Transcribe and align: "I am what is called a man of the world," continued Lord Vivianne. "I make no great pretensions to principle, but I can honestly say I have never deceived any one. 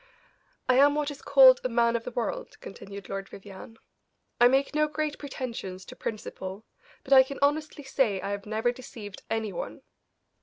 "I 0.67 0.77
am 0.77 0.95
what 0.95 1.11
is 1.11 1.21
called 1.21 1.61
a 1.63 1.69
man 1.69 1.95
of 1.95 2.05
the 2.05 2.09
world," 2.11 2.59
continued 2.59 3.07
Lord 3.07 3.29
Vivianne. 3.29 3.77
"I 4.39 4.47
make 4.47 4.73
no 4.73 4.87
great 4.87 5.19
pretensions 5.19 5.85
to 5.85 5.95
principle, 5.95 6.65
but 7.03 7.13
I 7.13 7.21
can 7.21 7.37
honestly 7.43 7.83
say 7.83 8.19
I 8.19 8.31
have 8.31 8.47
never 8.47 8.71
deceived 8.71 9.21
any 9.29 9.53
one. 9.53 9.83